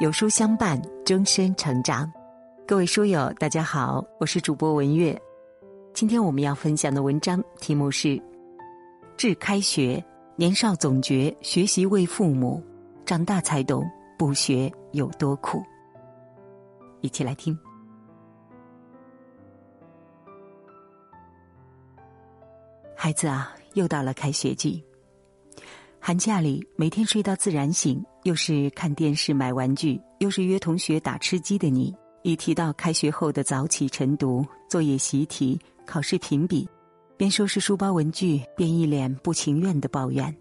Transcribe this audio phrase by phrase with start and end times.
[0.00, 2.10] 有书相伴，终身成长。
[2.66, 5.20] 各位书友，大家好，我是主播文月。
[5.92, 8.08] 今天我们要分享的文章题目是
[9.18, 9.96] 《至开学》，
[10.34, 12.60] 年少总觉学习为父母，
[13.04, 13.84] 长大才懂
[14.18, 15.62] 不学有多苦。
[17.02, 17.56] 一起来听。
[22.96, 24.82] 孩子啊，又到了开学季。
[26.04, 36.68] 寒假里，每天睡到自然醒，又是看电视、买玩具，又是约同学打吃鸡的你，一提到开学后的早起晨读、作业习题、考试评比，
[37.16, 40.36] 边收拾书包文具，边一脸不情愿的抱怨：“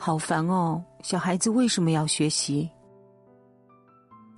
[0.00, 0.82] 好烦哦！
[1.02, 2.66] 小孩子为什么要学习？”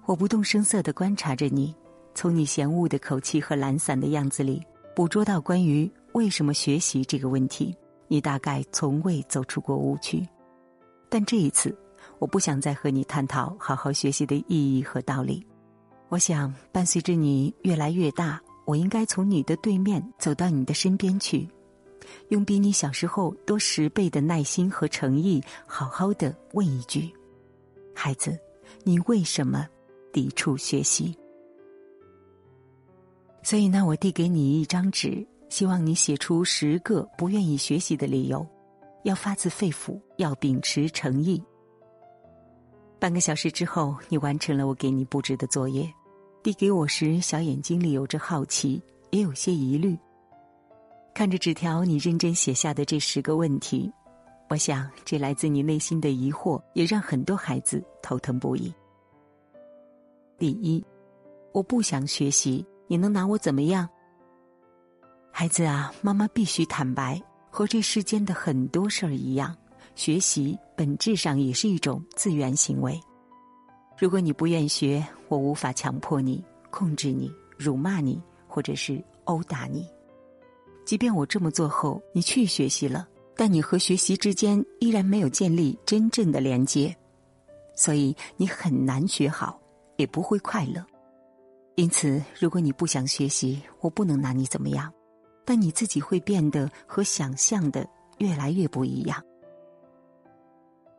[0.07, 1.73] 我不动声色的观察着你，
[2.17, 4.61] 从你嫌恶的口气和懒散的样子里，
[4.93, 7.73] 捕捉到关于为什么学习这个问题。
[8.09, 10.23] 你大概从未走出过误区，
[11.13, 11.77] 但这一次，
[12.19, 15.47] 我不想再和你探讨好好学习的意义和道理。
[16.09, 21.47] 我想，伴随着你越来越大，我应该从你的对面走到你的身边去，
[22.31, 27.13] 用比你小时候多十倍的耐心和诚意，好好的问一句：
[27.95, 28.39] 孩子，
[28.83, 29.69] 你为什么
[30.15, 31.15] 抵触学习？
[33.43, 35.23] 所以呢，我递给你一张纸。
[35.51, 38.47] 希望你写出十个不愿意学习的理由，
[39.03, 41.43] 要发自肺腑，要秉持诚意。
[42.99, 45.93] 半个小时之后，你完成了我给你布置的作业，
[46.43, 48.81] 递给我时，小眼睛里有着好奇，
[49.11, 49.99] 也有些疑虑。
[51.15, 53.93] 看着纸条，你认真写下的这十个问题，
[54.49, 58.73] 我想这来自你内心的疑惑，也让很多孩子头疼不已。
[60.39, 60.85] 第一，
[61.53, 63.89] 我不想学习，你能拿我怎么样？
[65.31, 67.21] 孩子啊，妈妈必须坦白，
[67.55, 69.55] 和这世间的很多事儿一样，
[69.95, 72.99] 学习本质上也是一种自愿行为。
[73.99, 79.87] 如果你不愿学，我无法强迫你、控制你、辱骂你，或者是殴打你。
[80.87, 86.97] 即便我这么做后，你去学习了，但你和学习之间依然没有建立真正的连接，
[87.77, 89.61] 所以你很难学好，
[89.99, 90.83] 也不会快乐。
[91.75, 94.91] 因此，如果你不想学习，我不能拿你怎么样。
[95.45, 97.87] 但你自己会变得和想象的
[98.19, 99.23] 越来越不一样。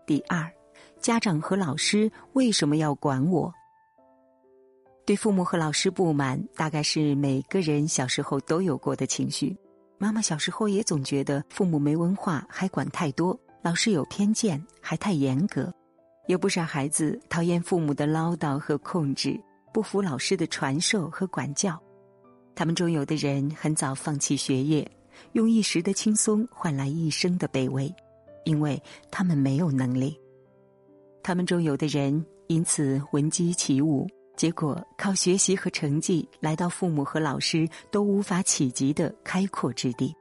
[0.06, 0.52] 第二，
[1.00, 3.54] 家长和老师为什么要管我？
[5.06, 9.56] 对父母和老师不满，大概是每个人小时候都有过的情绪。
[9.98, 15.74] 妈妈小时候也总觉得父母没文化，还管太多；老师有偏见，还太严格。
[16.28, 19.38] 有不少孩子讨厌父母的唠叨和控制，
[19.74, 21.78] 不服老师的传授和管教。
[22.56, 24.90] 他们中有的人很早放弃学业，
[25.31, 27.94] 用一时的轻松换来一生的卑微，
[28.46, 30.18] 因为他们没有能力。
[31.24, 40.13] 他们中有的人因此闻鸡起舞，结果靠学习和成绩来到父母和老师都无法企及的开阔之地。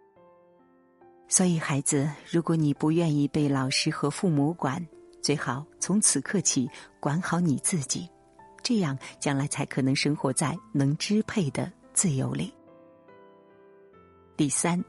[1.28, 4.87] 所以，孩子，如果你不愿意被老师和父母管，
[5.21, 6.69] 最好从此刻起
[7.00, 8.09] 管好你自己，
[8.62, 11.71] 这样将来才可能生活在能支配的。
[11.92, 12.53] 自由里。
[14.36, 14.82] 第三，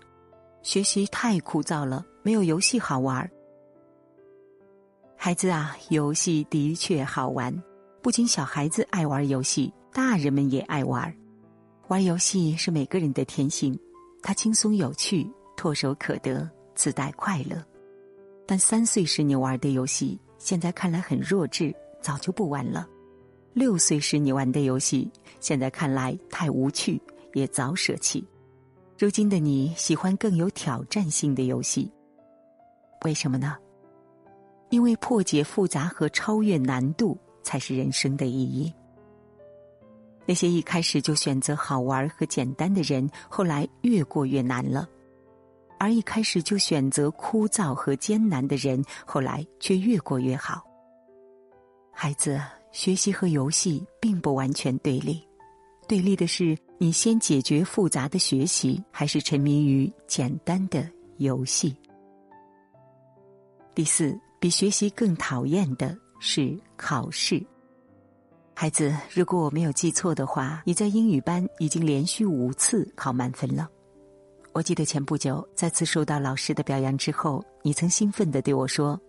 [0.62, 3.30] 学习太枯燥了，没有游戏好玩。
[5.16, 7.54] 孩子啊，游戏的确好玩，
[8.02, 11.14] 不仅小孩子爱玩游戏，大人们也爱玩。
[11.88, 13.78] 玩游戏是每个人的天性，
[14.22, 17.64] 它轻松有趣，唾手可得，自带快乐。
[18.46, 22.88] 但三岁时你玩的游戏，现在看来很弱智，早就不玩了。
[23.54, 25.08] 六岁时你玩的游戏，
[25.40, 27.00] 现在看来太无趣，
[27.34, 28.28] 也早舍弃。
[28.98, 31.92] 如今的你喜欢更有挑战性的游戏，
[33.06, 33.56] 为什么呢？
[34.70, 38.74] 因为破解复杂和超越难度才是人生的意义。
[40.26, 44.88] 那些一开始就选择好玩和简单的人，后来越过越难了；
[45.78, 50.64] 而一开始就选择枯燥和艰难的人，后来却越过越好。
[51.92, 52.42] 孩子。
[52.74, 55.22] 学习和游戏并不完全对立，
[55.88, 61.74] 对立的是你先解决复杂的学习，还是沉迷于简单的游戏。
[63.76, 67.42] 第四，比学习更讨厌的是考试。
[68.56, 73.70] 孩子，如果我没有记错的话，你在英语班已经连续五次考满分了。
[74.52, 79.00] 我记得前不久再次受到老师的表扬之后，你曾兴奋的对我说。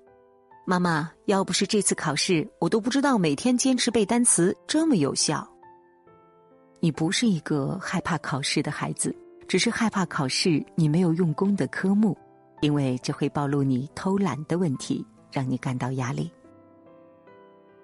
[0.66, 5.46] 妈妈，要不是这次考试，我都不知道每天坚持背单词这么有效。
[6.80, 9.14] 你不是一个害怕考试的孩子，
[9.46, 12.16] 只是害怕考试你没有用功的科目，
[12.62, 16.32] 因为这会暴露你偷懒的问题，让你感到压力。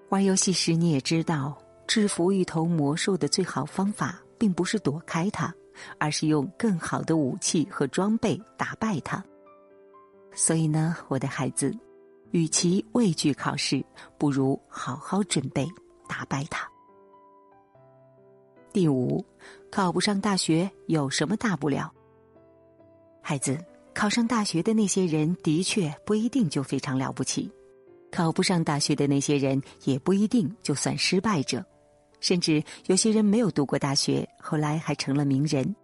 [0.09, 1.57] 玩游戏时，你也知道，
[1.87, 5.55] 制服一头魔兽的最好方法，并不是躲开它，
[5.99, 9.23] 而是用更好的武器和装备打败它。
[10.33, 11.75] 所以呢，我的孩子，
[12.33, 13.85] 与其畏惧考试，
[14.19, 15.67] 不如好好准备
[16.09, 16.69] 打败它。
[18.73, 19.25] 第五，
[19.71, 21.93] 考不上大学有什么大不了？
[23.21, 23.59] 孩子，
[23.93, 27.51] 考上大学的那些人，的确不一定就非常了不起。
[28.13, 31.65] 考不上大学的那些人也不一定就算失败者，
[32.21, 35.75] 甚至有些人没有读过大学，后来还成了名人，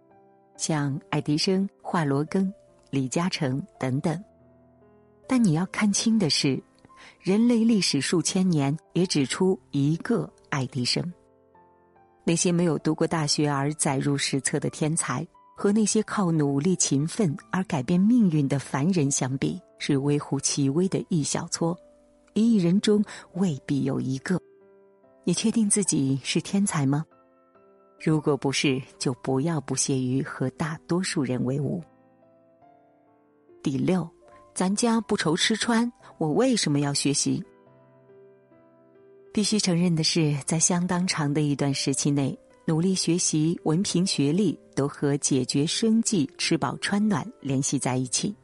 [0.57, 2.51] 像爱迪生、华罗庚、
[2.89, 4.21] 李嘉诚等等。
[5.27, 6.61] 但你要看清的是，
[7.19, 11.03] 人类历史数千年也只出一个爱迪生。
[12.23, 15.25] 那些没有读过大学而载入史册的天才，
[15.55, 21.77] 和那些靠努力勤奋而改变命运的凡人相比，是微乎其微的一小撮。
[22.33, 23.03] 一亿人中
[23.33, 24.39] 未必有一个，
[25.23, 27.05] 你确定自己是天才吗？
[27.99, 31.83] 如果不是，就不要不屑于和大多数人为伍。
[33.63, 34.07] 第六，
[34.57, 37.43] 咱家不愁吃穿，我为什么要学习？
[39.31, 48.35] 必须承认的是，在相当长的一段时期内，努力学习、文凭、学历都和解决生计、吃饱穿暖联系在一起，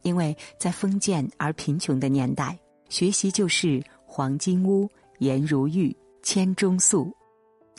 [0.00, 2.58] 因为在封建而贫穷的年代。
[2.88, 4.88] 学习就是黄金屋、
[5.18, 7.14] 颜如玉、千钟粟，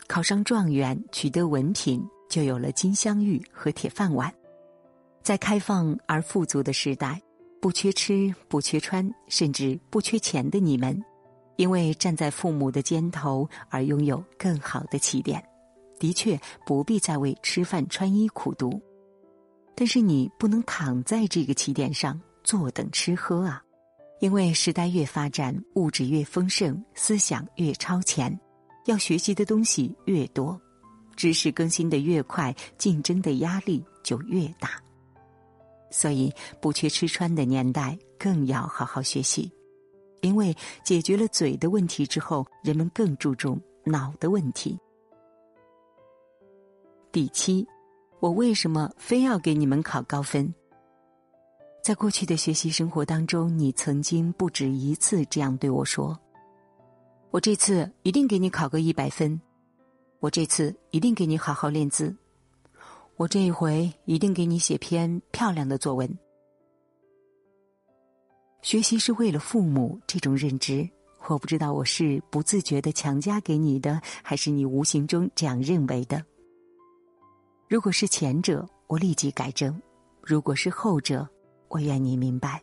[0.06, 4.32] 考上状元，取得文凭，就有了金镶玉和铁饭碗。
[5.20, 7.20] 在开放而富足的时代，
[7.60, 10.98] 不缺吃、不缺穿，甚至不缺钱的你们，
[11.56, 15.44] 因为站在父母的肩头而拥有更好的起点，
[15.98, 18.80] 的确不必再为吃饭穿衣苦读。
[19.74, 23.62] 但是你不能躺在这个起点上坐等吃喝啊！
[24.20, 28.38] 因为时代越发展，物质越丰盛，思想越超前，
[28.86, 30.60] 要学习的东西越多，
[31.16, 34.70] 知识更新的越快，竞争的压力就越大。
[35.90, 39.50] 所以，不缺吃穿的年代，更要好好学习。
[40.22, 40.54] 因为
[40.84, 44.78] 解决了嘴的问题之后，人们更注重脑的问题。
[47.10, 47.66] 第七，
[48.20, 50.54] 我为什么非要给你们考高分？
[51.82, 56.16] 在过去的学习生活当中，你曾经不止一次这样对我说
[57.32, 59.40] ：“我这次一定给你考个一百分，
[60.18, 62.14] 我这次一定给你好好练字，
[63.20, 66.08] 我这一回一定给你写篇漂亮的作文。”
[68.62, 70.88] 学习是为了父母这种认知，
[71.28, 76.24] 我不知道我是不自觉的强加给你的，还是你无形中这样认为的。
[77.68, 79.70] 如果是前者，我立即改正；
[80.22, 81.28] 如果是后者，
[81.68, 82.62] 我愿你明白，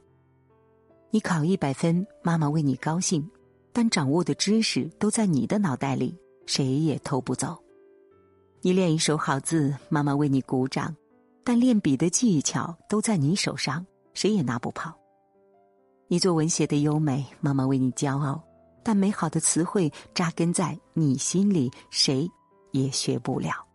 [1.11, 3.29] 你考一百分，妈妈为你高兴，
[3.71, 6.17] 但掌握的知识都在你的脑袋里，
[6.47, 7.55] 谁也偷不走。
[8.67, 10.93] 你练一手好字，妈妈为你鼓掌，
[11.41, 14.93] 但练笔的技巧都在你手上，谁也拿不跑。
[16.09, 18.43] 你作文写的优美，妈妈为你骄傲，
[18.83, 22.29] 但美好的词汇扎根在你心里，谁
[22.73, 23.65] 也学不了。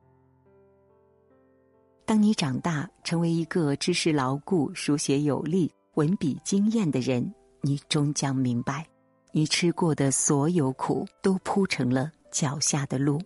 [2.05, 8.87] 当你长大，成为一个知识牢固、书写有力、文笔惊艳的人，你终将明白，
[9.31, 13.19] 你吃过的所有苦都铺成了脚下的路。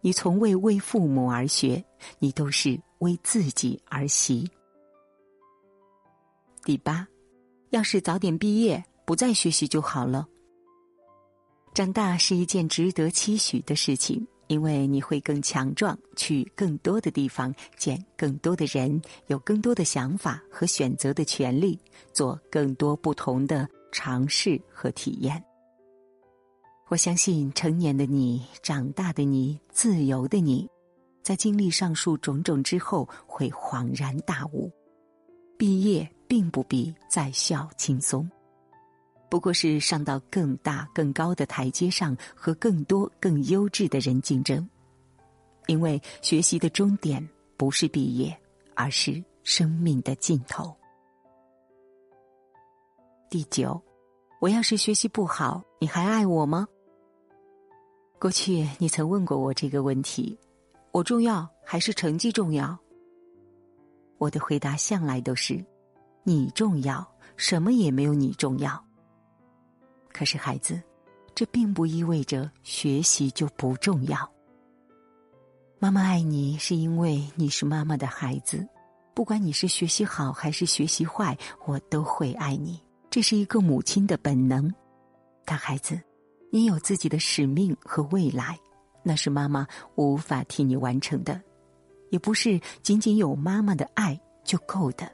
[0.00, 1.84] 你从未为父母而学，
[2.18, 4.48] 你都是为自己而习。
[6.64, 7.06] 第八，
[7.70, 10.26] 要是早点毕业，不再学习就好了。
[11.74, 14.26] 长大是一件值得期许的事情。
[14.48, 21.76] 因为你会更强壮，去更多的地方，见更多的人，有更多的想法和选择的权利，
[22.12, 25.42] 做更多不同的尝试和体验。
[26.88, 30.68] 我相信成年的你、长大的你、自由的你，
[31.20, 34.70] 在经历上述种种之后，会恍然大悟：
[35.58, 38.30] 毕业并不比在校轻松。
[39.28, 44.64] 不过是上到更大更高的台阶上，和更多更优质的人竞争。
[45.66, 48.38] 因为学习的终点不是毕业，
[48.76, 50.72] 而是生命的尽头。
[53.28, 53.82] 第九，
[54.40, 56.68] 我要是学习不好，你还爱我吗？
[58.18, 60.38] 过去你曾问过我这个问题：
[60.90, 62.76] 我重要还是成绩重要？
[64.18, 65.62] 我的回答向来都是：
[66.24, 67.06] 你重要，
[67.36, 68.82] 什么也没有你重要。
[70.12, 70.80] 可是，孩子，
[71.34, 74.18] 这并不意味着学习就不重要。
[75.78, 78.66] 妈妈爱你，是因为你是妈妈的孩子。
[79.12, 82.82] 不管你是学习好还是学习坏，我都会爱你。
[83.10, 84.72] 这是一个母亲的本能。
[85.44, 86.00] 但孩子，
[86.50, 88.58] 你有自己的使命和未来，
[89.02, 91.40] 那是妈妈无法替你完成的，
[92.10, 95.10] 也不是仅仅有妈妈的爱就够的。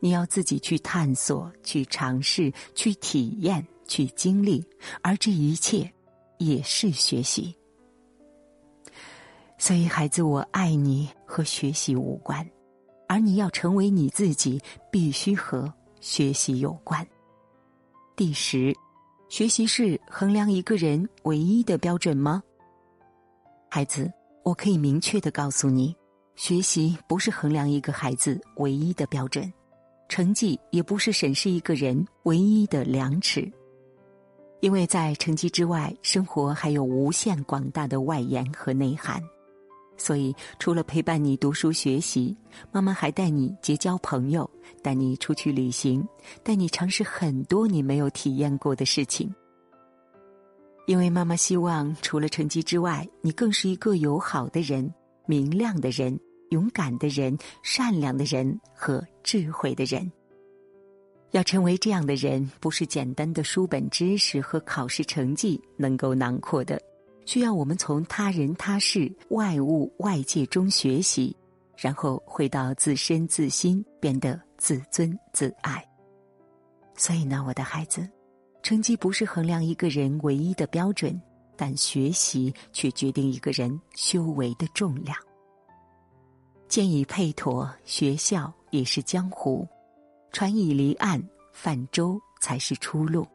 [0.00, 4.64] 你要自己去探索、去尝试、去体验、去经历，
[5.02, 5.92] 而这一切
[6.38, 7.54] 也是学习。
[9.58, 12.48] 所以，孩子，我爱你和学习无关，
[13.08, 17.04] 而你要成为你自己，必须和学习有关。
[18.14, 18.72] 第十，
[19.28, 22.42] 学习是衡量一个人唯一的标准吗？
[23.68, 24.10] 孩子，
[24.42, 25.94] 我可以明确的告诉你，
[26.34, 29.52] 学习不是衡量一个孩子唯一的标准。
[30.08, 33.46] 成绩也不是审视一个人唯一的量尺，
[34.60, 39.22] 因为在成绩之外，生活还有无限广大的外延和内涵。
[39.98, 42.34] 所以，除了陪伴你读书学习，
[42.72, 44.48] 妈妈还带你结交朋友，
[44.82, 46.06] 带你出去旅行，
[46.42, 49.34] 带你尝试很多你没有体验过的事情。
[50.86, 54.90] 因为妈妈希望，除了成绩之外，你更是一个友好的人、
[55.26, 56.18] 明亮的人。
[56.50, 60.10] 勇敢的人、善良的人和智慧的人，
[61.32, 66.80] 要成为这样的人，不是简单的书本知识和考试成绩能够囊括的，
[67.28, 71.36] 需要我们从他人他事、外物外界中学习，
[71.76, 75.86] 然后回到自身自心，变得自尊自爱。
[76.96, 78.08] 所以呢，我的孩子，
[78.62, 81.20] 成绩不是衡量一个人唯一的标准，
[81.54, 85.14] 但学习却决定一个人修为的重量。
[86.66, 89.68] 剑已配妥，学校也是江湖；
[90.32, 93.26] 船已离岸，泛舟才是出路。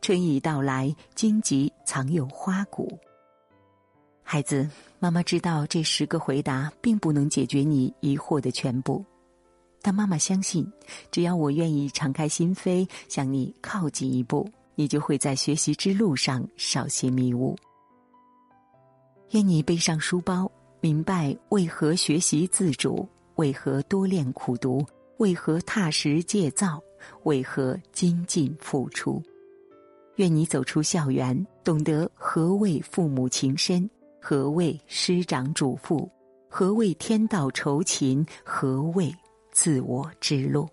[0.00, 2.98] 春已到来，荆棘藏有花骨。
[4.32, 4.70] 孩子，
[5.00, 9.04] 妈妈知道这十个回答并不能解决你疑惑的全部，
[9.82, 10.64] 但妈妈相信，
[11.10, 17.56] 只要我愿意敞开心扉向你靠近一步，你就会在学习之路上少些迷雾。
[19.30, 20.48] 愿你背上书包。
[20.80, 26.80] 明白为何学习自主，为何多练苦读，为何踏实戒造，
[27.24, 29.20] 为何精进付出。
[30.18, 33.90] 愿你走出校园，懂得何谓父母情深，
[34.22, 36.08] 何谓师长嘱咐，
[36.48, 39.12] 何谓天道酬勤，何谓
[39.50, 40.68] 自我之路。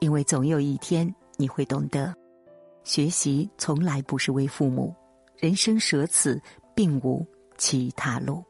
[0.00, 2.12] 因为总有一天你会懂得，
[2.82, 4.92] 学习从来不是为父母，
[5.36, 6.42] 人生舍此，
[6.74, 7.24] 并无
[7.56, 8.42] 其他路。